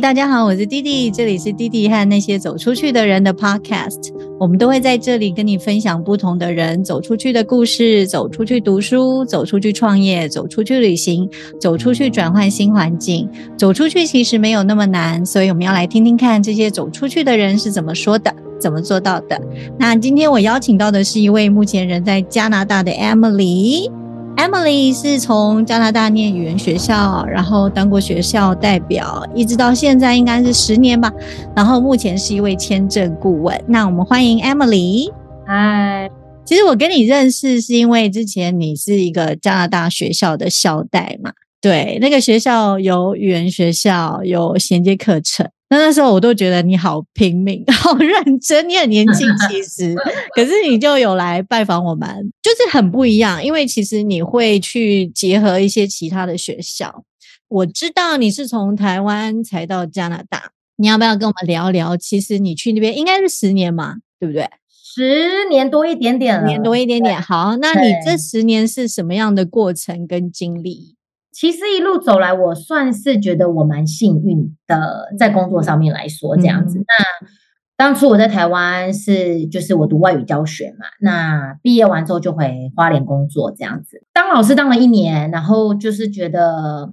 [0.00, 4.12] 大家好，我是弟弟，这里是弟弟和那些走出去的人的 Podcast。
[4.38, 11.28] 我们都会在这里跟你分享不同的人走出去的故事，走出去读书，走出去创业，走出去旅行，
[11.60, 13.28] 走出去转换新环境。
[13.56, 19.40] 走出去其实没有那么难，所以我们要来听听看这些走出去的人是怎么说的，怎么做到的。
[19.80, 23.90] 那今天我邀请到的是一位目前人在加拿大的 Emily。
[24.38, 31.12] Emily 是从加拿大念语言学校，然后当过学校代表，一直到现在应该是十年吧。
[31.56, 33.60] 然后目前是一位签证顾问。
[33.66, 35.12] 那我们欢迎 Emily。
[35.44, 36.08] 嗨，
[36.44, 41.32] 其实我跟你认识是因为之前你是一个加拿大学校的校代嘛？
[41.60, 45.50] 对，那个学校有语言学校，有衔接课程。
[45.70, 48.66] 那那时候我都觉得你好拼命， 好认真。
[48.68, 49.94] 你很年轻， 其实，
[50.34, 52.08] 可是你就有来拜访我们，
[52.42, 53.44] 就是很不一样。
[53.44, 57.04] 因为其实你会去结合一些其他的学校。
[57.48, 61.96] 我知道你是从台湾才到加拿大，你要不要跟我们聊聊？
[61.96, 64.48] 其实你去那边应该是十年嘛，对不对？
[64.70, 67.20] 十年多一点点，年多一点点。
[67.22, 70.96] 好，那你这十年是什么样的过程跟经历？
[71.38, 76.78] 其实一路走来，我算是觉得我蛮幸运的，在工作上面来说这样子。
[76.78, 77.28] 那
[77.76, 80.86] 当初我在台湾是，就是我读外语教学嘛。
[81.00, 86.92] 那毕业完之后就回花莲工作这样子，当老师当了一年，然后就是觉得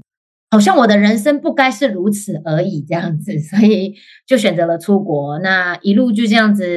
[0.52, 3.96] 好像我的人生不该是如此而已这样子， 所以
[4.28, 5.40] 就选择了出国。
[5.40, 6.70] 那一路就这样子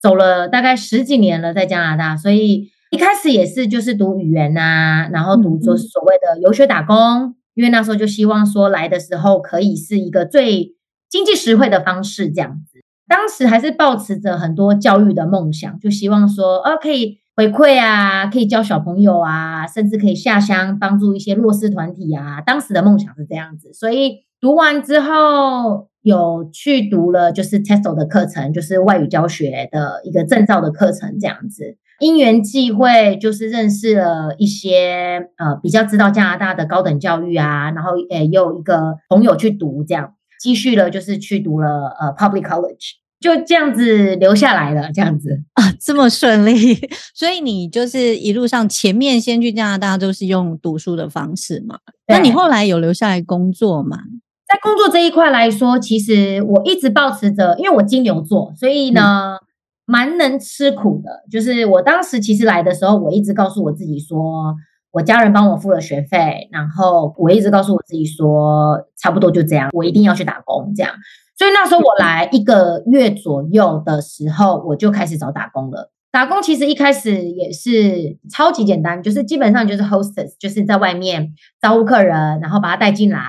[0.00, 2.70] 走了大概十几年了，在加拿大，所以。
[2.90, 10.74] 一开始也是就是读语言呐，然后读做所谓的游学打工，因为那时候就希望说来的时候可以是一个最
[11.08, 12.80] 经济实惠的方式这样子。
[13.08, 22.40] 当时还是抱持着很多教育的梦想，就希望说哦可以回馈啊，可以教小朋友啊，甚至可以下乡帮助一些弱势团体啊。
[22.40, 31.76] 当时的梦想是这样子，所以读完之后有去读了就是 TESOL 的课程，就是外语教学的一个证照的课程这样子。
[32.00, 46.54] 因缘际会，就是认识了一些呃比较知道加拿大的高等教育啊，然后诶也有一个朋友去读，这样继续了，就是去读了呃 public college，就这样子留下来了，这样子啊这么顺利，
[47.14, 51.78] 所以你就是一路上前面先去加拿大都是用读书的方式嘛？
[52.08, 53.98] 那你后来有留下来工作吗？
[54.46, 59.38] 在工作这一块来说，其实我一直保持着，因为我金牛座，所以呢。
[59.86, 64.54] 蛮能吃苦的，就是我当时其实来的时候，我一直告诉我自己说，
[64.90, 70.92] 我家人帮我付了学费，然后我一直告诉我自己说，差不多就这样，我一定要去打工这样。
[71.38, 75.92] 所以那时候我来一个月左右的时候，我就开始找打工了。
[76.10, 83.20] 打工其实一开始也是超级简单，就是基本上就是 hostess，就是在外面招呼客人，然后把他带进来，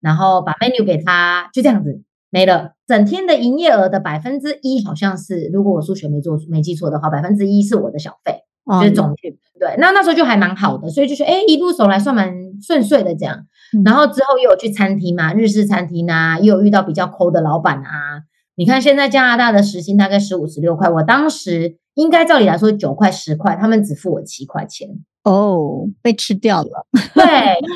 [0.00, 2.00] 然后把 menu 给他，就这样子。
[2.30, 8.42] 没了，整天的营业额的百分之一好像是，如果我数学没做没记错的话，百分之一是我的小费，
[8.80, 9.74] 就是总去对。
[9.78, 13.46] 那那时候就还蛮好的，所以就说，哎，一路走来算蛮顺遂的这样。
[13.84, 18.22] 然后之后又有去餐厅嘛，日式餐厅啊，又有遇到比较抠的老板啊。
[18.56, 24.88] 你看现在加拿大的时薪大概十五十六块，我当时应该照理来说九块十块，他们只付我七块钱。
[25.24, 26.86] 哦，被吃掉了。
[27.14, 27.24] 对，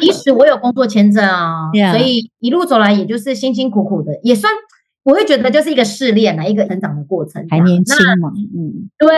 [0.01, 4.53] 即使我有工作签证啊，所以一路走来也就是辛辛苦苦的，也算
[5.05, 7.45] 我会觉得就是一个试炼啊，一个成长的过程。
[7.51, 9.11] 还年轻嘛，嗯，对。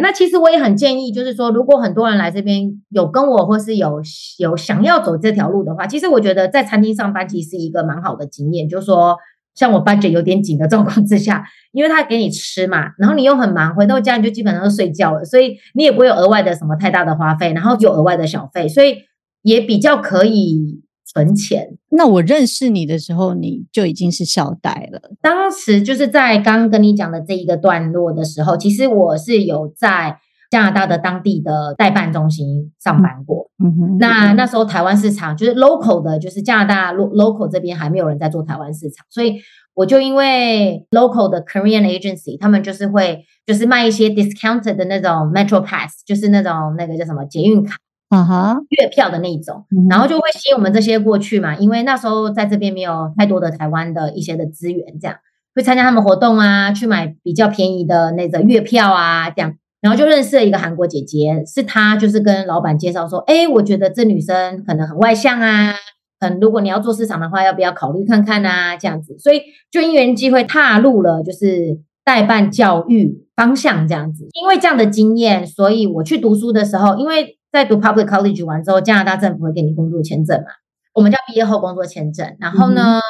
[0.00, 4.00] 那其实我也很建议，就是说，如果很多人来这边有跟我或是有
[4.38, 9.16] 有想要走这条路的话，其实我觉得在餐厅上班其实是一个蛮好的经验，就是说。
[9.54, 18.96] 像我 budget 有点紧的状况之下，因为他给你吃嘛，然后你又很忙，回到家你就基本上都睡觉了，所以你也不会有额外的什么太大的花费，然后有额外的小费，所以
[19.42, 21.78] 也比较可以存钱。
[21.90, 25.12] 那我认识你的时候，你就已经是校贷了。
[25.22, 30.18] 当时就是在刚刚跟你讲的这一个段落的时候，其实我是有在。
[30.54, 39.40] 加拿大的当地的代办中心上班过，嗯哼，那那时候台湾市场就是 local 的，就是加拿大 local 这边还没有人在做台湾市场，所以
[39.74, 47.74] 我就因为 local 的 Korean agency，他们就是会就是卖一些 discounted 的那种 Metro Pass，就是那种那个叫什么捷运卡，
[48.10, 55.16] 啊哈，月票的那种，然后就会吸引我们这些过去嘛，因为那时候在这边没有太多的台湾的一些的资源，这样
[55.52, 59.54] 会参加他们活动啊，去买比较便宜的那个月票啊，这样。
[59.84, 65.74] 然后就认识了一个韩国姐姐，是她就是跟老板介绍说，哎，我觉得这女生可能很外向啊，
[66.20, 68.78] 嗯，如果你要做市场的话，要不要考虑看看啊？
[68.78, 74.26] 这样子，所以就因缘机会踏入了就是代办教育方向这样子。
[74.32, 80.46] 因为这样的经验，所以我去读书的时候，因为在读 public college 完之后，加拿大政府会给你工作签证嘛，
[80.94, 82.34] 我们叫毕业后工作签证。
[82.40, 83.00] 然后呢，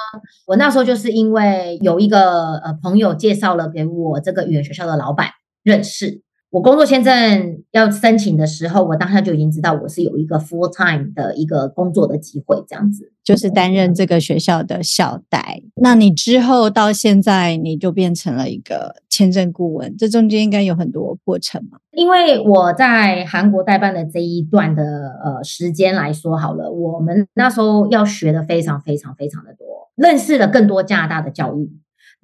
[0.48, 5.28] 我那时候就是因为有一个呃朋友介绍了给我这个语言学校的老板
[5.62, 6.23] 认识。
[6.54, 15.60] 我工作签证要申请的时候，我当下就已经知道我是有一个 full time 的一个工作的机会，这样子就是担任这个学校的校代。
[15.74, 21.78] 那你之后到现在，你就变成了一个签证顾问，这中间应该有很多过程嘛？
[21.90, 24.84] 因为我在韩国代办的这一段的
[25.24, 31.68] 呃时间来说好了，我们那时候要学的非常非常非常的多，认识了更多加拿大的教育。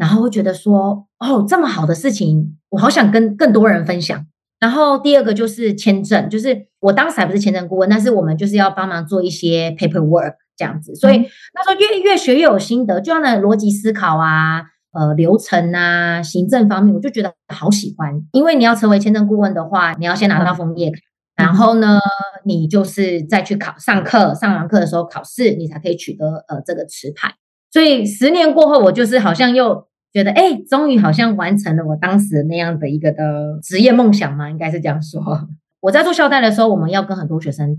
[0.00, 4.26] 然后会觉得说，哦，这么好的事情，我好想跟更多人分享。
[4.58, 10.94] 然后第二个就是签证，就是我当时还不是签证顾问，但是我们就是要帮忙做一些 paperwork 这样子。
[10.94, 11.18] 所以
[11.52, 14.62] 那时候越越学越有心得，就像那逻辑思考啊，
[14.92, 18.22] 呃，流程啊，行政方面，我就觉得好喜欢。
[18.32, 20.98] 因为你要成为签证顾问的话，你要先拿到枫叶卡，
[21.36, 21.98] 然后呢，
[22.46, 27.34] 你就是再去考上课，上完课的时候考试，你才可以取得呃这个持牌。
[27.70, 29.88] 所以十年过后，我就是好像又。
[30.12, 35.22] 觉得哎，终于好像完成了我当时那样的一个的职业梦想嘛，应该是这样说。
[35.80, 37.78] 我在做校贷的时候，我们要跟很多学生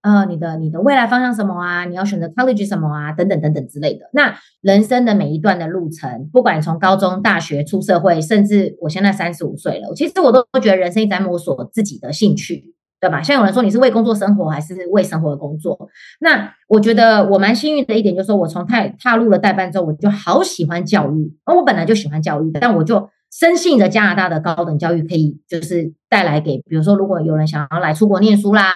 [0.00, 1.84] 谈，呃，你的你的未来方向什么啊？
[1.84, 3.12] 你要选择 college 什么啊？
[3.12, 4.08] 等等等等之类的。
[4.14, 12.74] 那人生的每一段的路程，不管从高中、大学、出社会，甚至我现在三十五岁了，其实我都觉得人生一直在摸索自己的兴趣。
[12.98, 13.22] 对吧？
[13.22, 15.88] 像有人说你是为工作生活还是为生活而工作？
[16.20, 21.36] 那我觉得我蛮幸运的一点就是说，我从踏踏入了代班之后，我就好喜欢教育。
[21.44, 28.72] 而我本来就喜欢教育，但我就深信着加拿大的高等教育可以就是带来给，比如说如果有人想要来出国念书啦，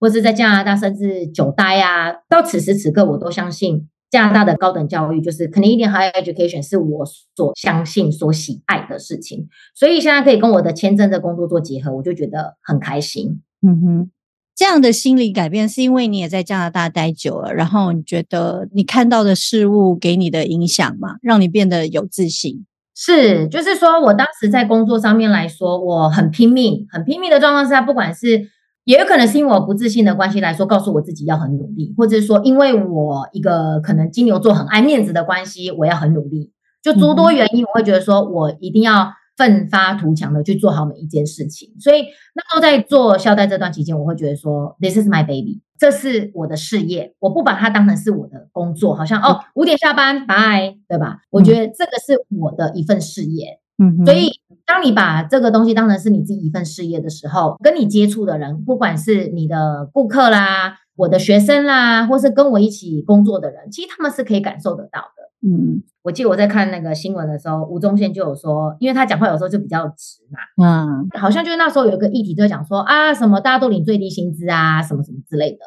[0.00, 7.04] 或是在加拿大甚至久待啊，到此时此刻我都相信加拿大的高等教育就是肯定一点 higher education 是我
[7.34, 9.48] 所相信、所喜爱的事情。
[9.74, 13.42] 所以现在可以跟我的签证的工作做结合，我就觉得很开心。
[13.66, 14.10] 嗯哼，
[14.54, 22.64] 这样的心理改变是因为你也在加拿大待久了，然后你觉得你看到的事物给你的影响嘛，让你变得有自信。
[22.94, 28.48] 是，就是说我当时在工作上面来说，我很拼命，很拼命的状况下，不管是
[28.86, 36.52] 也有可能是因为我不自信的关系来说，告诉我自己要很努力，或者是说因为我一个可能金牛座很爱面子的关系，我要很努力，
[36.82, 39.12] 就诸多原因，我会觉得说我一定要。
[39.36, 51.18] 奋发图强的去做好每一件事情，所以那时候在做校贷这段期间，我会觉得说，This is my baby，这是我的事业，我不把它当成是我的工作，好像哦五点下班拜，对吧？
[51.28, 54.30] 我觉得这个是我的一份事业，嗯，所以
[54.66, 65.48] 当你把这个东西当成是你自己一份事业的时候，跟你接触的人，不管是你的顾客啦、我的学生啦，或是跟我一起工作的人，其实他们是可以感受得到的。
[65.48, 75.58] 嗯，我记得我在看那个新闻的时候，吴宗宪就有说，因为他讲话有时候就比较直嘛，嗯，好像就是那时候有一个议题就在讲说啊，什么大家都领最低薪资啊，什么什么之类的。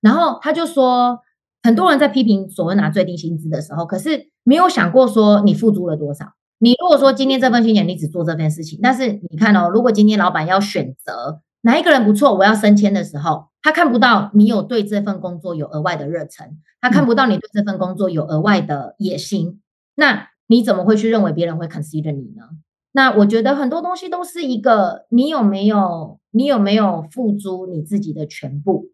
[0.00, 1.18] 然后他就说，
[1.62, 6.26] 很多人在批评所谓拿最低薪资的时候，可是没有想过说你付出了多少。
[6.64, 13.48] 你如果说今天这份薪钱你只做这件事情，但是你看哦，如果今天老板要选择哪一个人不错，我要升迁的时候。
[13.60, 19.60] 他看不到你有对这份工作有额外的热忱，他看不到你对这份工作有额外的野心，
[19.94, 22.44] 那你怎么会去认为别人会 consider 你呢？
[22.92, 28.86] 那我觉得很多东西都是一个你有没有你有没有付诸你自己的全部。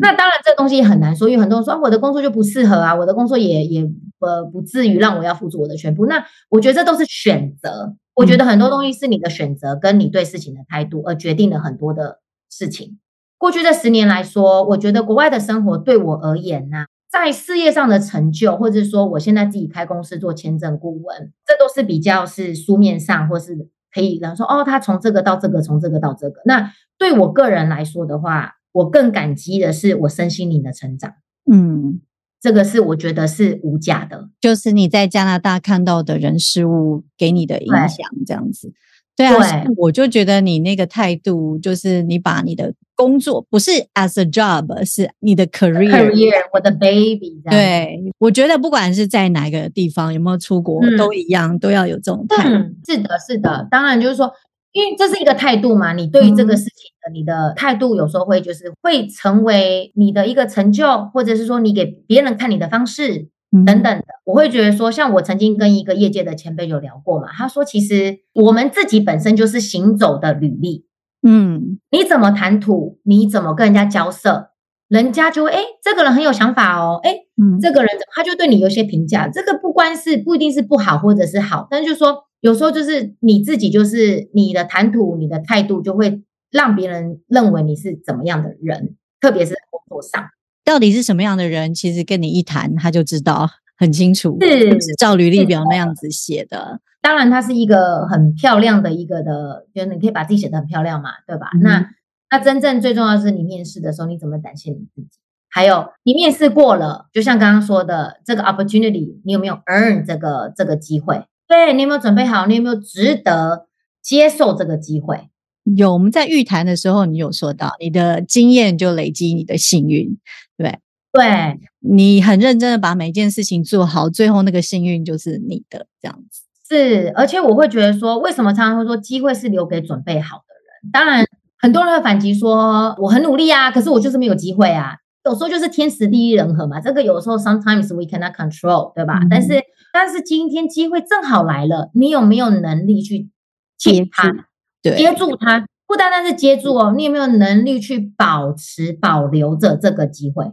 [0.00, 3.82] 那当然这东西很难说，因为很多人说我的工作就不适合啊，我的工作也也
[4.18, 6.06] 呃不至于让我要付出我的全部。
[6.06, 12.18] 那我觉得这都是选择，我觉得很多东西是你的选择跟你对事情的态度而决定了很多的
[12.50, 12.98] 事情。
[13.38, 26.40] 过去这十年来说，我觉得国外的生活对我而言呢，在事业上的成就，或者说我现在自己开公司做签证顾问，这都是比较是书面上，或是可以人说哦，他从这个到这个，从这个到这个。
[26.44, 31.12] 那对我个人来说的话，我更感激的是我身心灵的成长。
[31.50, 32.00] 嗯，
[32.40, 38.72] 这个是我觉得是无价的，就是你在加拿大看到的人事物给你的影响，这样子。
[39.16, 39.34] 对啊，
[39.78, 47.42] 我就觉得你那个态度，就是你把你的工作不是 as a job，是你的 career，career，我的 baby。
[47.50, 52.50] 对，我觉得不管是在哪个地方，有没有出国，都一样，都要有这种态度。
[52.86, 54.32] 是的，是的，当然就是说，
[54.72, 63.28] 因为这是一个态度嘛，你对于这个事情的你的态度，有时候会就是会成为你的一个成就，或者是说你给别人看你的方式。
[63.64, 70.84] 等等的，我会觉得说，像我曾经跟一个业界的前辈有聊过嘛，他说，其实我们自己本身就是行走的履历，
[71.26, 74.50] 嗯，你怎么谈吐，你怎么跟人家交涉，
[74.86, 79.26] 人家就会哎，这个人很有想法哦，哎，嗯，这个人他就对你有些评价。
[79.28, 90.24] 这个不关是不一定是不好或者是好，但就是说有时候就是你自己就是你的谈吐、你的态度，就会让别人认为你是怎么样的人，特别是工作上。
[90.64, 96.80] 到底是什么样的人，其实跟你一谈，他就知道很清楚，是照履历表那样子写的。
[97.00, 101.48] 当然，它是一个很漂亮的一个的，就是你可以把自己写得很漂亮嘛，对吧？
[101.54, 101.90] 嗯那
[102.30, 105.18] 那真正最重要的是你面试的时候，你怎么展现你自己？
[105.48, 111.24] 还有你面试过了，就像刚刚说的这个 opportunity，你有没有 earn 这个这个机会？
[111.48, 112.46] 对你有没有准备好？
[112.46, 113.66] 你有没有值得
[114.02, 115.30] 接受这个机会？
[115.76, 120.18] 有我们在预谈的时候，你有说到你的经验就累积你的幸运，
[120.56, 120.78] 对，
[121.12, 126.42] 对，你很认真的把每件事情做好，最后那个幸运就是你的这样子。
[126.68, 130.90] 是，而且我会觉得说，为什么常常会说机会是留给准备好的人？
[130.92, 131.24] 当然，
[131.58, 134.96] 很多人会反击说，我很努力啊，可是我就是没有机会啊。
[135.24, 139.18] 有时候就是天时地利人和嘛，这个有时候 sometimes we cannot control，对吧？
[139.22, 143.30] 嗯但是，但是今天机会正好来了，你有没有能力去
[143.76, 144.48] 接接它？
[144.82, 150.52] 对，接住它，不单单是接住哦，你有没有能力去保持、保留着这个机会？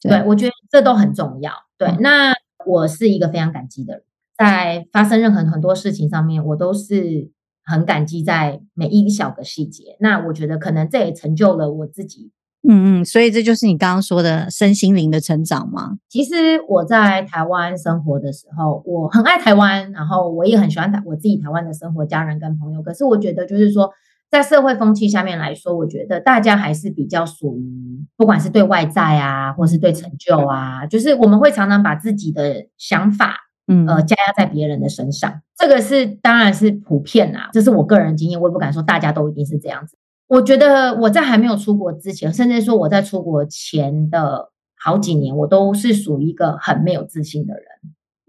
[0.00, 1.52] 对对，我觉得这都很重要。
[1.76, 2.32] 对，嗯那
[2.66, 4.04] 我是一个非常感激的人，
[4.36, 7.30] 在发生任何很多事情上面，我都是
[7.64, 9.96] 很感激在每一小个细节。
[10.00, 12.30] 那我觉得可能这也成就了我自己。
[12.68, 15.98] 嗯嗯，所以这就是你刚刚说的身心灵的成长吗？
[16.08, 22.80] 其实我在台湾生活的时候，我很爱台湾，然后我也很喜欢台我自己台湾的生活、家人跟朋友。
[22.80, 23.90] 可是我觉得，就是说，
[24.30, 35.40] 在社会风气下面来说，我觉得大家还是比较属于，不管是对外在啊，或是对成就啊，就是我们会常常把自己的想法嗯呃加压在别人的身上。
[35.56, 39.96] 这个是当然是普遍啊，这是我个人经验，我也不敢说大家都一定是这样子。
[40.32, 44.48] 我觉得我在还没有出国之前，甚至说我在出国前的
[44.78, 47.64] 好几年，我都是属于一个很没有自信的人。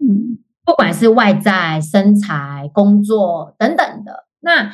[0.00, 4.26] 嗯不管是外在、身材、工作等等的。
[4.40, 4.72] 那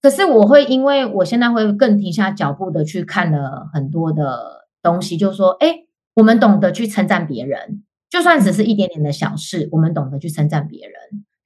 [0.00, 5.84] 可是我会，因为我现在会更停下脚步的去看了很多的东西，就说，哎，
[6.14, 10.94] 我们懂得去称赞别人，就算只是一点点的小事，我们懂得去称赞别人。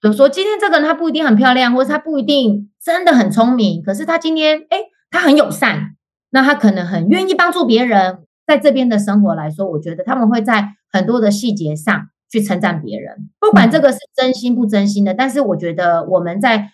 [0.00, 4.78] 比如说，今天这个人他不一定很漂亮，或者他不一定真的很聪明，可是他今天，哎，
[5.14, 5.94] 他很友善，
[6.30, 8.18] 那他可能很愿意帮助别人。
[8.46, 16.70] 在这边的生活来说，我觉得他们会在很多的细节上去称赞别人，不管这个是真心不真心的，但是我觉得我们在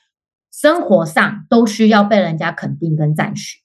[0.53, 3.59] 生活上都需要被人家肯定跟赞许。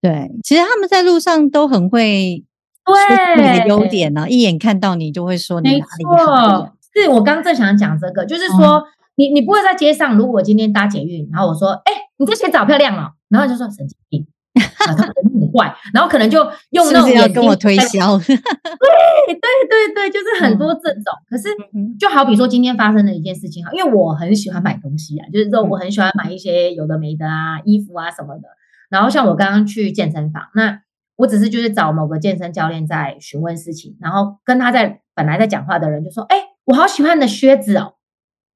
[0.00, 2.44] 对，其实他们在路上都很会
[2.86, 2.94] 说
[3.34, 6.60] 出你的优点呢、一眼看到你就会说你哪没里好。
[6.62, 8.82] 错，是我刚正想讲这个，就是说、
[9.20, 16.38] 你你不会在街上，如果我今天搭捷运，然后我说，哎、你这鞋子好漂亮哦，然后你就说神经病，啊，他人很怪，然后可能就
[16.70, 18.16] 用那种眼睛跟我推销？
[18.16, 21.04] 对对对对，就是很多这种。
[21.28, 28.48] 可是嗯就好比说今天发生的一件事情哈，因为我很喜欢买东西啊，就是说我很喜欢买一些有的没的啊，衣服啊什么的。
[28.88, 30.80] 然后像我刚刚去健身房，那
[31.16, 37.92] 我只是就是找某个健身教练在询问事情，然后跟他在本来在讲话的人就说：“哎，我好喜欢你的靴子哦，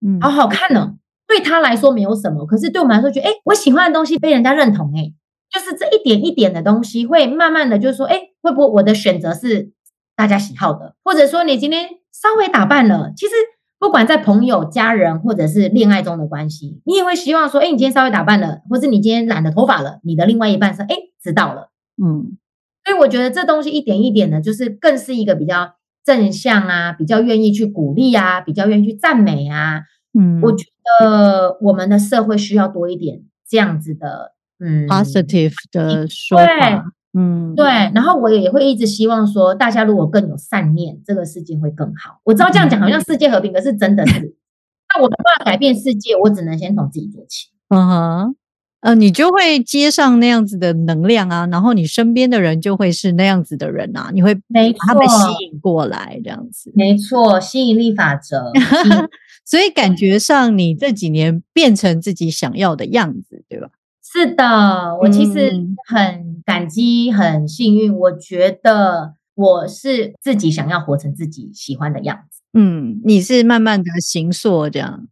[0.04, 0.94] 嗯好好看呢。”
[1.26, 5.10] 对他来说没有什么，可是对我们来说，觉得哎，我喜欢的东西被人家认同，哎，
[5.50, 9.72] 就是这一点一点的东西，会慢慢的就是说，哎，会不会我的选择是
[10.14, 13.32] 大家喜好的，或者说你今天稍微打扮了，其实
[13.78, 21.70] 不管在朋友、家人或者是恋爱中的关系，你也会希望说，哎，你今天稍微打扮了，或是你今天染了头发了，你的另外一半说哎知道了，
[22.00, 22.36] 嗯
[22.84, 25.72] 所以我觉得这东西一点一点的，就是更是一个比较
[26.04, 29.82] 正向啊，比较愿意去鼓励啊，比较愿意去赞美啊，
[30.18, 30.66] 嗯，我觉
[31.00, 34.86] 得我们的社会需要多一点这样子的，嗯。
[34.86, 36.84] Positive 的说对法，
[37.14, 42.20] 嗯，对，然后我也会一直希望说，大家如果更有善念，这个世界会更好。
[42.24, 44.36] 我知道这样讲好像世界和平，可是真的是，
[44.94, 47.48] 那我没办法改变世界，我只能先从自己做起。
[47.68, 48.36] 嗯哼，
[48.84, 56.70] 呃，你就会接上那样子的能量啊，然后你身边的人就会是那样子的人啊，你会没把他们吸引过来，这样子。
[56.74, 58.52] 没错，吸引力法则。
[59.46, 63.68] 所以感觉上你这几年变成自己想要的样子，对吧？
[64.02, 67.96] 是的，我其实嗯很感激，很幸运。
[67.96, 72.42] 我觉得我是自己想要活成自己喜欢的样子。
[72.52, 75.08] 嗯，你是慢慢的行塑这样，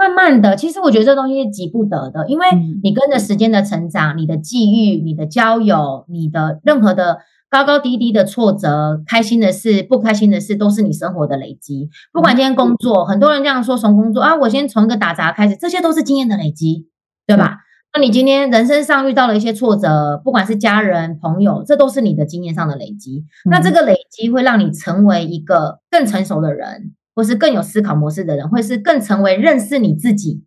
[0.00, 7.18] 慢慢的，其实我觉得这东西是急不得的，因为嗯你跟着时间的成长，你的际遇、你的交友、你的任何的
[7.50, 11.90] 高高低低的挫折、开心的事、不开心的事，都是你生活的累积。
[12.14, 16.86] 不管今天工作，很多人这样说，从工作啊，我先从一个打杂开始，这些都是经验的累积，
[17.26, 17.58] 对吧？
[17.92, 23.24] 那你今天人生上遇到了一些挫折，不管是家人、朋友，这都是你的经验上的累积。
[23.50, 30.42] 那这个累积会让你成为一个更成熟的人，或是更有思考模式的人，会是更成为认识你自己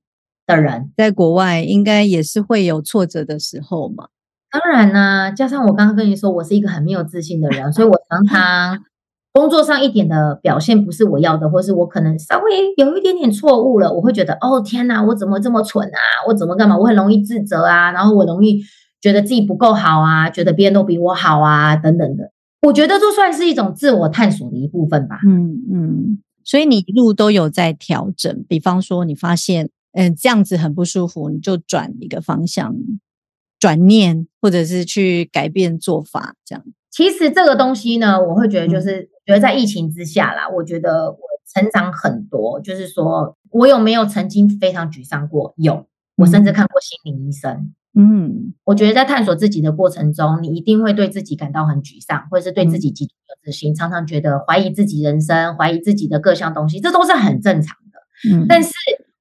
[0.46, 0.92] 的人。
[0.98, 4.08] 在国外应该也是会有挫折的时候嘛。
[4.52, 8.80] 当然呢，加上我刚刚跟你说，我是一个很没有自信的人，所以我常常。
[9.34, 16.00] 工作上一点的表现不是我要的，或是我可能稍微有一点点错误了，我会觉得哦天哪，我怎么这么蠢啊？
[16.28, 16.78] 我怎么干嘛？
[16.78, 18.62] 我很容易自责啊，然后我容易
[19.02, 22.30] 觉得自己不够好啊，觉得别人都比我好啊，等等的。
[22.62, 25.18] 我觉得这算是一种自我探索的一部分吧。
[25.28, 32.76] 嗯嗯，所以你一路都有在调整，比方说你发现嗯这样子很不舒服，你就转一个方向，
[33.60, 36.64] 转念或者是去改变做法，这样。
[36.90, 41.18] 其实这个东西呢，我会觉得就是觉得在疫情之下啦，我觉得我
[41.54, 42.60] 成长很多。
[42.62, 45.54] 就是说我有没有曾经非常沮丧过？
[45.58, 47.74] 有，我甚至看过心理医生。
[47.96, 58.34] 嗯，我觉得在探索自己的过程中，你一定会对自己感到很沮丧，或者是对自己极度有自信，常常觉得怀疑自己人生，怀疑自己的各项东西，这都是很正常的。
[58.34, 58.72] 嗯，但是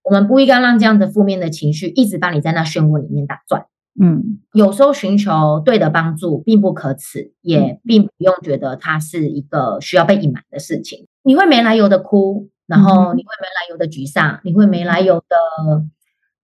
[0.02, 3.66] 我们不应该让这样的负面的情绪一直把你在那漩涡里面打转。
[4.00, 11.06] 嗯，有时候寻求对的帮助并不可耻，也并不用觉得它是一个需要被隐瞒的事情。
[11.22, 15.36] 你会没来由的哭，然后你会没来由的沮丧，你会没来由的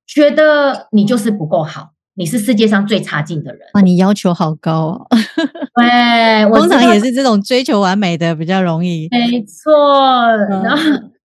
[0.06, 3.80] 觉得你就是不够好，你是世界上最差劲的人啊！
[3.80, 5.06] 你要求好高哦。
[5.78, 9.08] 对，通常也是这种追求完美的比较容易。
[9.10, 9.72] 没错，
[10.62, 10.82] 然后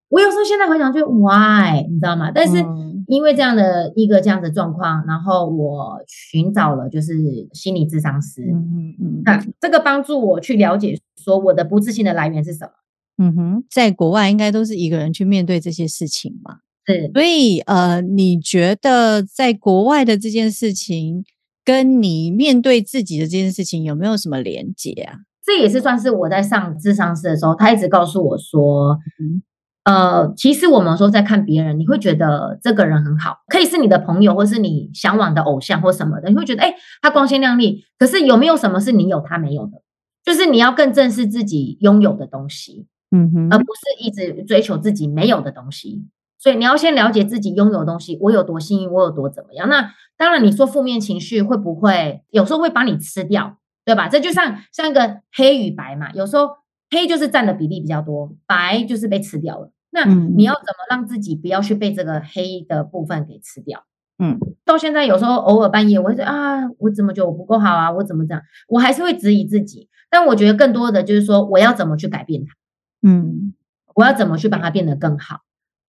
[0.10, 2.32] 我有时候现在回想就 why，你知道吗？
[2.34, 2.64] 但是。
[3.06, 7.14] 因为这样的一个这样的状况，然后我寻找了就是
[7.52, 12.72] 心理智商师，嗯嗯嗯，那这个帮助我去了解说我的不自信的来源是什么。
[13.18, 17.12] 嗯哼，在国外应该都是一个人去面对这些事情嘛，是。
[17.14, 21.24] 所以呃，你觉得在国外的这件事情
[21.64, 25.20] 跟你面对自己的这件事情有没有什么连接啊？
[25.46, 28.98] 这也是算是我在上智商师的时候，他一直告诉我说。
[29.20, 29.42] 嗯
[29.86, 37.84] 呃，其实我们说在看别人，你会觉得这个人很好，可以是你的朋友，或是你向往的偶像或什么的，你会觉得哎，他光鲜亮丽。
[38.00, 39.82] 可是有没有什么是你有他没有的？
[40.24, 46.06] 就是你要更正视自己拥有的东西，嗯哼，而不是一直追求自己没有的东西。
[46.44, 49.70] 所以你要先了解自己拥有的东西，我有多幸运，我有多怎么样。
[49.70, 54.10] 那当然，你说负面情绪会不会有时候会把你吃掉，对吧？
[54.10, 56.50] 这就像像一个黑与白嘛，有时候。
[56.92, 59.72] 黑就是占的比例比较多，白就是被吃掉了。
[59.90, 63.84] 那你要怎么让自己不要去被这个黑的部分给吃掉？
[64.20, 67.92] 嗯，到现在有时候偶尔半夜我会说啊，我怎么觉得我不够好啊？
[67.92, 68.44] 我怎么这样？
[68.68, 69.90] 我还是会质疑自己。
[70.12, 72.54] 但我觉得更多的就是说，我要怎么去改变它？
[73.02, 73.56] 嗯，
[73.96, 75.40] 我要怎么去把它变得更好？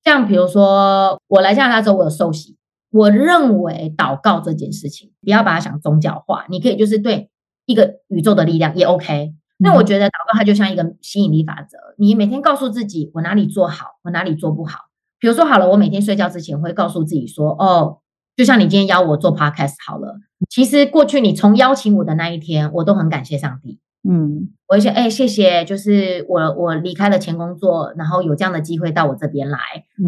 [0.05, 2.57] 像比如说，我来加拿大之后，我有受洗。
[2.91, 7.31] 我认为祷告这件事情，不要把它想宗教化，你可以就是对
[7.67, 9.33] 一个宇宙的力量也 OK。
[9.59, 14.81] 那我觉得祷告它就像一个吸引力法则，你每天告诉自己我哪里做好，我哪里做不好。
[15.19, 17.99] 比如说好了，我每天睡觉之前会告诉自己说，哦，
[18.37, 20.19] 就像你今天邀我做 podcast 好了。
[20.51, 23.81] 其实过去你从邀请我的那一天，我都很感谢上帝。
[24.09, 29.59] 嗯，我说，哎，谢谢，就是我我离开了前工作，然后有这样的机会到我这边来，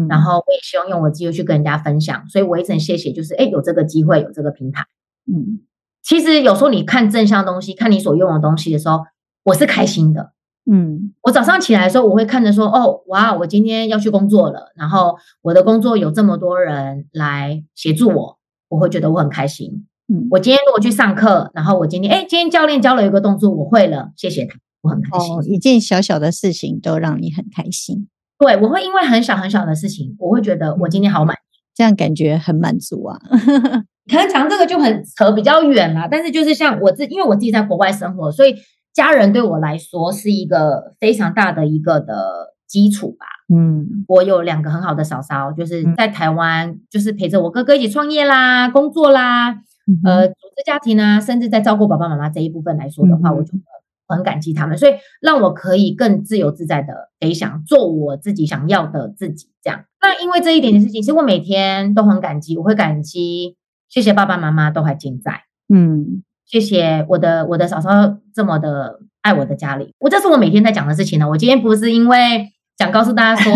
[0.07, 4.85] 然后我也希望用我的机会去跟人家分享，所以我一直很谢谢，就是哎有这个机会，有这个平台。
[5.25, 5.59] 嗯，
[6.03, 9.01] 其实有时候你看正向东西，看你所用的东西的时候。
[9.43, 10.33] 我是开心的，
[10.69, 28.07] 嗯，我早上起来的时候，我会看着说，哦，哇，我今天要去工作了，然后我的工作有这么多人来协助我，我会觉得我很开心，嗯，我今天如果去上课，然后我今天，哎，今天教练教了一个动作，我会了，谢谢他，我很开心，一件小小的事情都让你很开心，
[28.39, 31.35] 对我会因为很小很小的事情，我会觉得我今天好满，
[31.75, 33.19] 这样感觉很满足啊。
[34.09, 38.55] 可能讲这个就很扯比较远啦，但是就是像我自，因为我自己在国外生活，所以。
[38.93, 43.27] 家人对我来说是一个非常大的一个的基础吧。
[43.55, 49.59] 嗯，我有两个很好的嫂嫂，就是在台湾，就是陪着我哥哥一起创业啦、工作啦，
[50.03, 53.59] 呃，组织家庭啊，甚至在照顾爸爸妈妈这一部分来说的话，我觉得
[54.07, 59.49] 很感激他们，所以让我可以更自由自在的飞翔，做我自己想要的自己。
[59.61, 63.55] 这样，那因为这一点点事情，其实我每天都很感激，我会感激，
[63.89, 65.43] 谢谢爸爸妈妈都还健在。
[65.73, 66.23] 嗯。
[66.49, 67.89] 谢谢我的我的嫂嫂
[68.33, 71.27] 这么的爱我的家里，我这是我每天在讲的事情呢。
[71.29, 72.47] 我今天不是因为
[72.77, 73.53] 想告诉大家说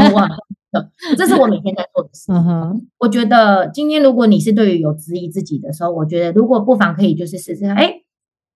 [0.71, 2.31] 哇， 这是我每天在做的事。
[2.31, 8.03] 嗯我觉得今天如果你是对于有质疑自己的时候，我觉得如果不妨可以就是试试看，哎，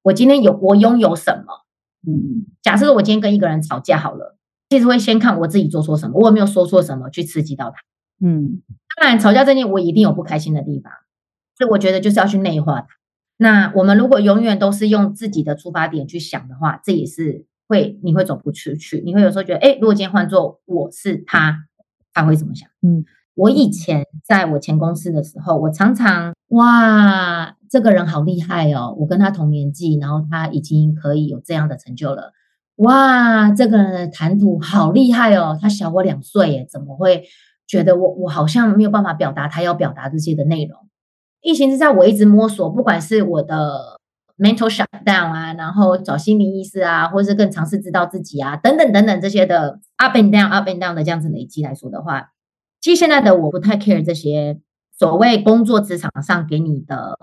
[0.03, 1.65] 我今天有我拥有什么？
[2.07, 4.37] 嗯，假设我今天跟一个人吵架好了，
[4.69, 7.75] 其实会先看我自己做错什么，我有没有说错什么去刺激到他。
[8.25, 8.61] 嗯，
[8.99, 10.91] 当然吵架这件我一定有不开心的地方。
[11.57, 12.87] 所以我觉得就是要去内化它。
[13.37, 19.01] 那我们如果永远都是用自己的出发点去想的话，这也是会你会走不出去。
[19.05, 21.65] 你会有时候觉得，哎，如果今天换做我是他，
[22.15, 22.67] 他会怎么想？
[22.81, 32.31] 嗯，我以前在我前公司的时候，我常常哇，这个人好厉害哦，我跟他同年纪，然后他已经可以有这样的成就了。
[32.77, 37.25] 哇，这个人的谈吐好厉害哦，他小我两岁耶，怎么会
[37.67, 40.79] 觉得我我好像没有办法表达他要表达这些的内容？
[41.41, 43.94] 疫情之下，我一直摸索，不管是我的
[44.37, 52.31] mental shutdown 啊，然后找心理医师啊，或者是更尝试知道自己啊，等等等等这些的 up and down up and down 的这样子累积来说的话，
[52.81, 54.59] 其实现在的我不太 care 这些
[54.97, 57.17] 所谓工作职场上给你的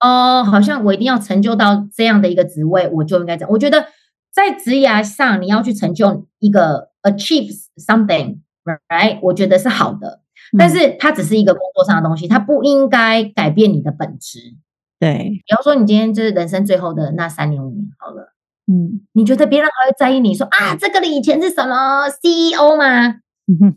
[0.00, 3.50] 哦，好像我一定要成就到这样的一个职位，我就应该这样。
[3.50, 3.86] 我觉得。
[4.32, 7.50] 在职涯上，你要去成就一个 achieve
[7.84, 9.18] something，right？
[9.22, 10.22] 我觉得是好的，
[10.56, 14.54] 但是它只是一个工作上的东西，它不应该改变你的本质。
[15.00, 18.34] 对，比方说你今天就是人生最后的那三年五年，好了，
[18.66, 23.16] 嗯，你觉得别人还会在意你说啊，这个以前是什么 CEO 吗？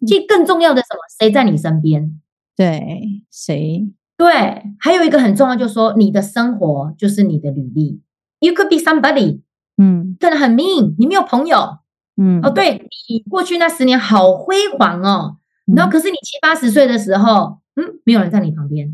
[0.06, 2.20] 其实更重要的什么，谁在你身边？
[2.56, 3.88] 对，谁？
[4.16, 4.32] 对，
[4.80, 8.02] 还有一个很重要，就是说你的生活就是你的履历
[8.40, 9.42] ，you could be somebody。
[9.78, 11.80] 嗯，可能很 mean，你没有朋友，
[12.18, 15.38] 嗯，哦，对你过去那十年好辉煌哦，
[15.76, 18.94] 然后可是你七八十岁的时候，嗯，没有人在你旁边，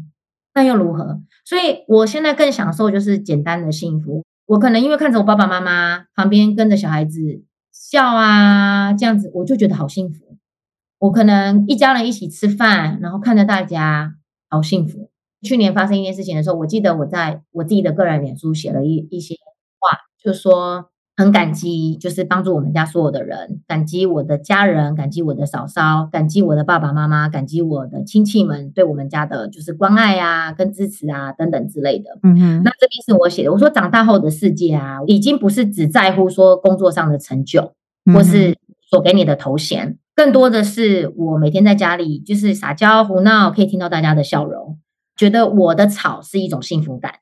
[0.53, 1.21] 那又如何？
[1.45, 4.23] 所以我现在更享受就是简单的幸福。
[4.45, 10.37] 我可能因为看着我爸爸妈妈旁边跟着小孩子笑啊，这样子我就觉得好幸福。
[10.97, 14.15] 我可能一家人一起吃饭，然后看着大家
[14.49, 15.11] 好幸福。
[15.41, 19.35] 去年发生一件事情的时候，我记得我在我自己的个人脸书写了一一些
[19.79, 19.97] 话。
[20.21, 32.17] 就说很感激，就是帮助我们家所有的人，感激我的家人，感激我的嫂嫂，感激我的爸爸妈妈，感激我的亲戚们对我们家的就是关爱啊、跟支持啊等等之类的。
[32.23, 37.73] 嗯哼，那这边是我写的，我说长大后的世界啊，已经不是只在乎说工作上的成就，
[38.13, 38.55] 或是
[38.89, 44.79] 所给你的头衔，更多的是我每天在家里就是撒娇胡闹，可以听到大家的笑容，
[45.17, 47.15] 觉得我的吵是一种幸福感。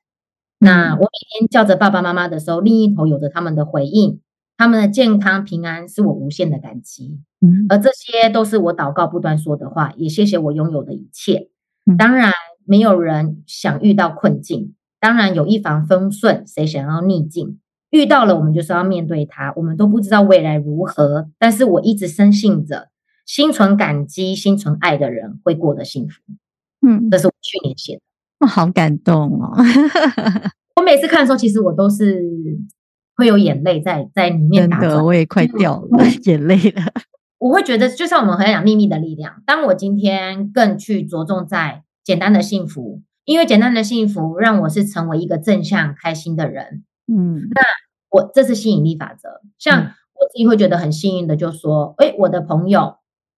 [0.58, 4.20] 那我每天叫着爸爸妈妈的时候，另一头有着他们的回应，
[4.56, 7.20] 他们的健康平安是我无限的感激。
[7.40, 11.48] 嗯，而这些都是我祷告不断说的话，也谢谢我拥有的一切。
[11.96, 12.32] 当然，
[12.64, 17.60] 没有人想遇到困境，当然有一帆风顺，谁想要逆境？
[17.90, 19.54] 遇到了，我们就是要面对它。
[19.56, 22.88] 我们都不知道未来如何，但是我一直深信着，
[23.24, 26.20] 心存感激、心存爱的人会过得幸福。
[26.86, 28.00] 嗯，这是我去年写的。
[28.40, 29.52] 我 好感动哦！
[30.76, 32.22] 我每次看的时候，其实我都是
[33.16, 36.82] 会有眼泪在在里面打转，我也快掉了 眼泪了。
[37.38, 39.42] 我会觉得，就像我们很讲秘密的力量。
[39.46, 46.84] 当我今天更去着重在简单的幸福，因为简单的幸福让我是成为一个正向开心的人。
[47.06, 47.62] 嗯，那
[48.10, 49.40] 我这是吸引力法则。
[49.58, 52.96] 像我自己会觉得很幸运的，就说，哎，我的朋友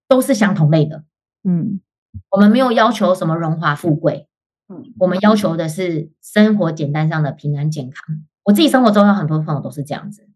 [0.08, 1.04] 都是相同类的。
[1.44, 1.80] 嗯，
[2.30, 4.28] 我们没有要求什么荣华富贵。
[4.98, 8.22] 我们要求的是生活简单上的平安健康。
[8.44, 10.28] 我自己生活中有很多朋友都是这样子，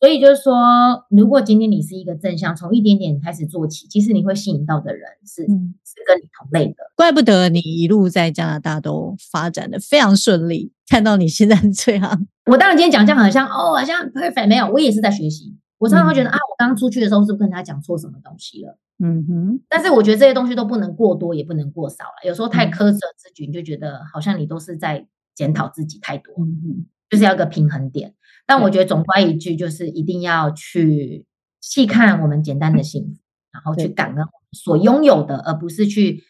[0.00, 5.46] 所以就是说，如果今天你是一个正向，从一点点开始做起，其实你会吸引到的人是是
[6.06, 6.76] 跟你同类的。
[6.96, 12.26] 怪不得你一路在加拿大都发展的非常顺利，看到你现在这样。
[12.46, 15.56] 我当然今天讲这样好像哦，好像 perfect 没有，我也是在学习。
[15.78, 18.78] 我常常会觉得啊，我刚出去的时候是不是跟他讲错什么东西了？
[19.06, 22.26] 嗯哼，但是我觉得这些东西都不能过多，也不能过少了。
[22.26, 26.32] 有时候太苛责自己，你就觉得好像你都是在检讨自己太多。
[26.38, 28.14] 嗯哼，就是要个平衡点。
[28.46, 31.26] 但我觉得总归一句，就是一定要去
[31.60, 33.18] 细看我们简单的幸福，
[33.52, 36.24] 然后去感恩所拥有的，而不是去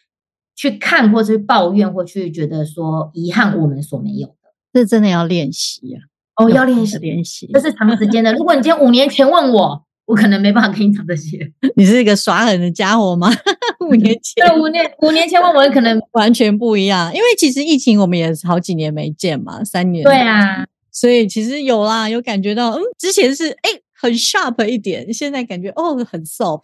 [0.53, 4.35] 去看或是抱怨或去觉得说遗憾我们所没有的。
[4.73, 6.03] 这真的要练习啊！
[6.35, 8.33] 哦，要练习练习，这是长时间的。
[8.33, 9.84] 如果你今天五年前问我。
[10.05, 11.51] 我可能没办法跟你讲这些。
[11.75, 13.29] 你是一个耍狠的家伙吗？
[13.81, 20.03] 五年前，对，五年五年前我们可能 完全不一样，因为其实疫情我们也好几年没见嘛，三年。
[20.03, 26.63] 对啊，所以其实有啦，有感觉到，嗯，之前是哎很 sharp 一点，现在感觉哦很 soft。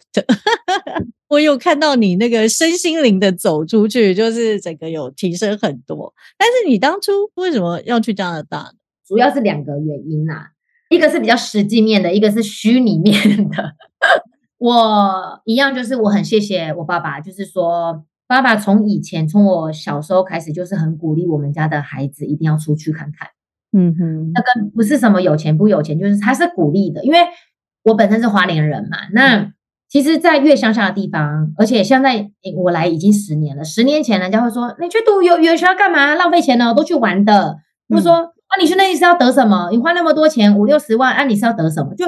[1.28, 6.12] 我有看到你那个身心灵的走出去，就是整个有提升很多。
[6.36, 8.72] 但是你当初为什么要去加拿大？
[9.06, 10.51] 主要是两个原因啦。
[10.92, 13.14] 一个是比较实际面的，一个是虚拟面
[13.48, 13.72] 的。
[14.58, 23.28] 我一样，就是我很谢谢我爸爸，就是说，爸爸从以前从我小时候开始，就是很鼓励我们家的孩子一定要出去看看。
[23.72, 27.18] 嗯哼，那跟不是什么有钱不有钱，就是他是鼓励的，因为
[27.84, 28.98] 我本身是花莲人嘛。
[29.12, 29.50] 那
[29.88, 33.64] 其实，在越乡下的地方，而且现在我来已经十年了。
[33.64, 36.14] 十年前，人家会说你去读有语言学校干嘛？
[36.14, 37.58] 浪费钱呢，都去玩的。
[37.88, 39.70] 或者说啊，你去那里是要得什么？
[39.70, 41.94] 你花那么多钱五六十万，啊，你是要得什么？
[41.94, 42.04] 就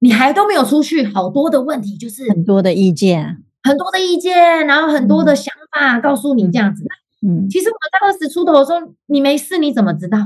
[0.00, 6.84] 你还都没有出去，好多的问题，就是很多的意见，很多的意见，然后很多的想法告诉你这样子。
[7.26, 10.18] 嗯，其实我们在二十出头的时候，你没事你怎么知道？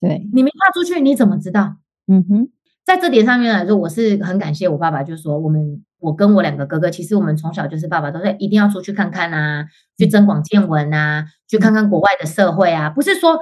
[0.00, 1.76] 对，你没跨出去你怎么知道？
[2.08, 2.48] 嗯哼，
[2.84, 9.64] 在这点上面来说，我是很感谢我爸爸，就是说我们我跟我两个哥哥，其实我们从小就是爸爸都在一定要出去看看啊，
[9.96, 13.38] 去增广见闻啊，去看看国外的社会啊，不是说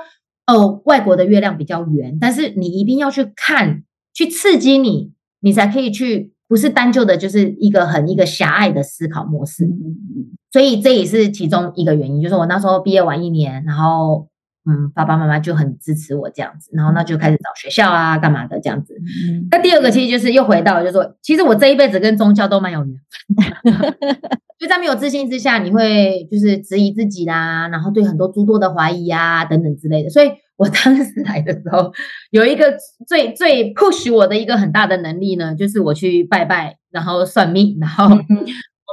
[0.46, 3.82] 哦外国的月亮比较圆，但是你一定要去看，
[4.12, 6.32] 去刺激你，你才可以去。
[6.48, 9.68] 不是单就的，就是一个很一个狭隘的思考模式，
[10.52, 12.22] 所以这也是其中一个原因。
[12.22, 14.28] 就是我那时候毕业完一年，然后
[14.64, 18.94] 嗯，爸爸妈妈就很支持我这样子，然后那就开始找学校啊，干嘛的这样子。
[19.50, 22.96] 那第二个其实就是又回到，就是说，其实我这一辈子跟宗教都蛮有缘，
[24.58, 30.30] 就在没有自信之下，你会就是质疑自己啦，然后对很多诸多的怀疑啊等等之类的，所以。
[30.58, 31.92] 我当时来的时候，
[32.30, 32.74] 有一个
[33.06, 38.08] 最最 push 我的一个很大的能力呢，就是我去拜拜，然后算命，然后我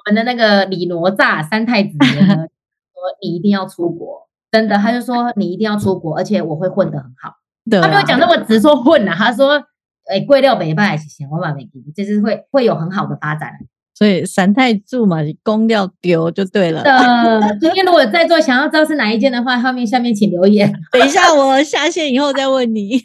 [0.06, 2.36] 们的那个李哪吒三太子爷呢
[2.92, 7.36] 说你一定要出国，真的，他就说你一定要出国，而且我会混得很好。
[7.82, 9.64] 他没有讲那么直说混啊，他说
[10.12, 13.52] 哎贵料北拜行，我把没给你，就是会会有很好的发展。
[13.94, 16.82] 所以三太柱嘛，公掉丢就对了。
[16.84, 16.92] 的，
[17.62, 20.74] 今天如果在座想要知道是哪一件的话，后面下面请留言。
[20.92, 23.00] 等一下我下线以后再问你。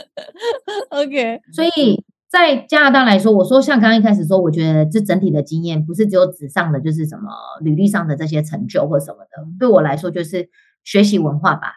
[0.90, 7.30] OK，所以在加拿大来说，我说像刚刚一开始说，我觉得这整体的经验不是只有纸上的，就是什么
[7.62, 9.46] 履历上的这些成就或什么的。
[9.58, 10.50] 对我来说，就是
[10.84, 11.72] 学习文化吧。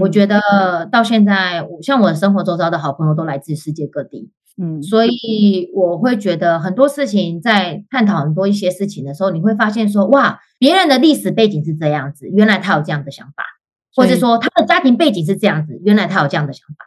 [0.00, 0.38] 我觉得
[0.92, 4.30] 到现在，像我生活周遭的好朋友都来自世界各地。
[4.56, 13.44] 嗯，所以我会觉得很多事情在探讨很多一些事情的时候，你会发现说，哇，别人的历史背景是这样子，原来他有这样的想法，
[13.94, 16.84] 或者说他的家庭背景是这样子，原来他有这样的想法。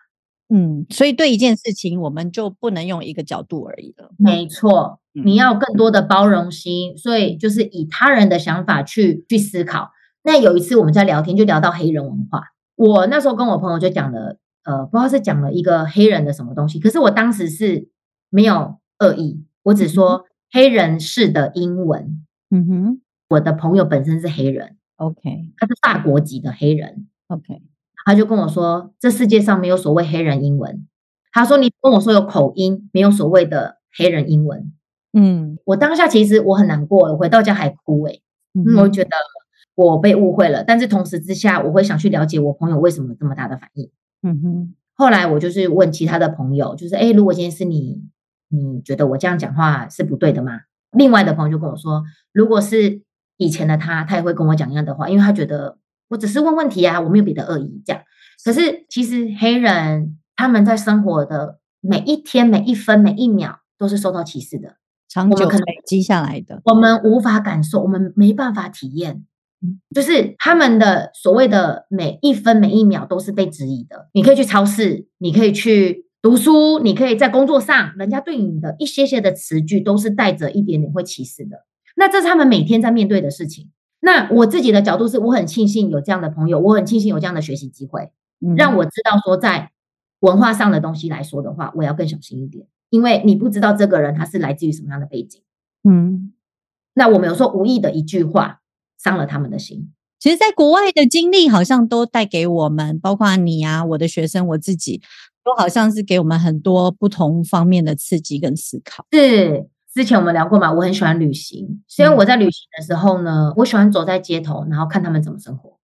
[0.49, 4.11] 嗯，所以对一件事情，我们就不能用一个角度而已了。
[4.17, 9.89] 没错，你要更多的包容心，所以就是以他人的想法去去思考。
[10.23, 12.43] 那有一次我们在聊天，就聊到黑人文化，
[12.75, 14.37] 我那时候跟我朋友就讲了。
[14.63, 17.89] 呃，不知道是讲了一个黑人的什么东西，可是我当时是
[18.29, 22.25] 没有恶意，我只说黑人式的英文。
[22.49, 27.61] 嗯哼，我的朋友本身是黑人，OK，他是大国籍的黑人，OK，
[28.05, 30.87] 他就跟我说，这世界上没有所谓黑人英文。
[31.31, 34.71] 他说你跟我说有口音，没有所谓的黑人英文。
[35.13, 38.19] 嗯，我当下其实我很难过，我回到家还哭哎，
[38.77, 39.09] 我觉得
[39.75, 43.89] 我被误会了，但是同时之下，我会想去了解我朋友为什么这么大的反应。
[44.23, 48.01] 嗯哼，后来我就是问其他的朋友，就是哎，如果今天是你，
[48.47, 50.61] 你觉得我这样讲话是不对的吗？
[50.91, 53.01] 另外的朋友就跟我说，如果是
[53.37, 58.01] 以前的他，他也会跟我讲一样的话，因为他觉得我只是问问题啊，我没有别的恶意这样。
[58.45, 64.75] 可是其实黑人他们在生活的每一天、每一分、每一秒都是受到歧视的，
[65.09, 69.25] 长久累积下来的，我们无法感受，我们没办法体验。
[69.93, 74.09] 就是他们的所谓的每一分每一秒都是被质疑的。
[74.13, 81.65] 你可以去超市，你可以去读书，你可以在工作上，人家对你的一些些的词句都是带着一点点会歧视的。
[81.95, 83.69] 那这是他们每天在面对的事情。
[83.99, 88.11] 那我自己的角度是，我很庆幸有这样的朋友，我很庆幸有这样的学习机会，
[88.57, 89.71] 让我知道说，在
[90.19, 95.41] 文化上的东西来说的话，我要更小心一点，因为你不知道这个人他是来自于什么样的背景。
[95.83, 96.33] 嗯，
[96.95, 98.59] 那我们有说无意的一句话。
[99.03, 99.91] 伤了他们的心。
[100.19, 105.01] 其实，在国外的经历好像都带给我们，包括你啊，我的学生，我自己，
[105.43, 109.05] 都好像是给我们很多不同方面的刺激跟思考。
[109.11, 110.71] 是之前我们聊过嘛？
[110.71, 115.77] 我很喜欢旅行，虽然我在旅行的时候呢，我喜欢走在街头，然后看他们怎么生活。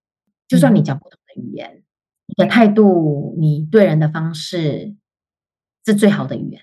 [0.47, 1.83] 就算你讲不同的语言，
[2.25, 4.95] 你的态度，你对人的方式，
[5.85, 6.61] 是最好的语言。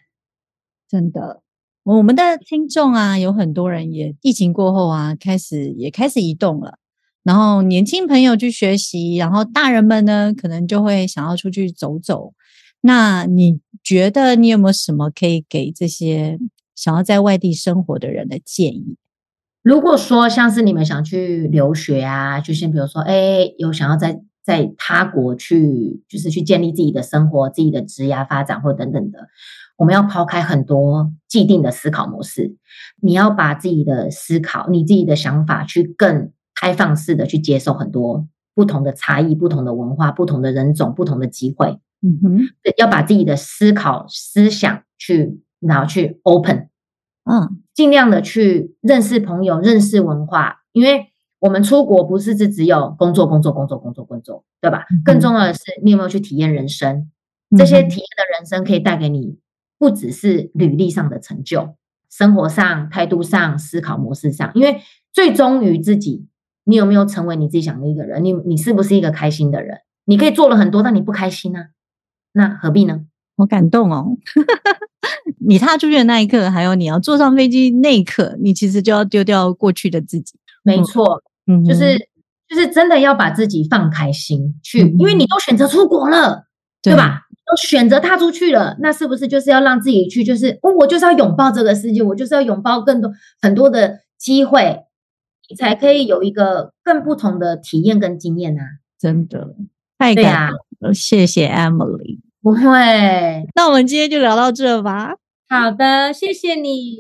[0.89, 1.43] 真的。
[1.87, 6.81] 我们的听众啊，有很多人也疫情过后啊，开始也开始移动了。
[7.23, 12.33] 然后年轻朋友去学习，然后大人们呢，可能就会想要出去走走。
[12.81, 16.41] 那你觉得你有没有什么可以给这些
[16.75, 18.97] 想要在外地生活的人的建议？
[19.63, 29.29] 如果说像是你们想去留学啊，就先比如说，哎，有想要在在他国去，就是去建立自己的生活、自己的职业发展或等等的。
[29.77, 32.57] 我们要抛开很多既定的思考模式，
[33.01, 41.79] 你要把自己的思考、你自己的想法去更开放式的去接受很多不同的差异、不同的文化、不同的人种、不同的机会。
[42.03, 42.39] 嗯哼，
[42.77, 46.69] 要把自己的思考思想去然后去 open，
[47.25, 51.07] 嗯，尽量的去认识朋友、认识文化，因为
[51.39, 54.85] 我们出国不是只只有工作、工作、工作、工作、工作，对吧？
[55.05, 57.11] 更重要的是，你有没有去体验人生？
[57.57, 59.39] 这些体验的人生可以带给你
[59.79, 61.75] 不只是履历上的成就，
[62.11, 64.81] 生活上、态度上、思考模式上，因为
[65.13, 66.27] 最终于自己，
[66.65, 68.25] 你有没有成为你自己想的一个人？
[68.25, 69.79] 你你是不是一个开心的人？
[70.05, 71.67] 你可以做了很多，但你不开心呢？
[72.33, 73.03] 那何必呢？
[73.37, 74.17] 好感动哦！
[75.47, 80.39] 你踏出去的那一刻，还有你要坐上飞机那一刻，你其实就要丢掉过去的自己。
[80.63, 81.99] 没错，嗯，就是
[82.49, 86.47] 就是真的要把自己放开心去，因为你都选择出国了，
[86.81, 87.26] 对吧？
[87.47, 90.25] 都选择踏出去了，那是不是就是要让自己去？
[90.25, 94.81] 就是哦，我就是要拥抱这个世界，我就是要拥抱更多很多的机会，
[95.49, 98.63] 你才可以有一个更不同的体验跟经验啊！
[98.99, 99.55] 真的
[99.99, 102.19] 太感动了，谢谢 Emily。
[102.43, 102.61] 不会，
[103.55, 105.15] 那我们今天就聊到这吧。
[105.49, 106.99] 好的，谢谢你。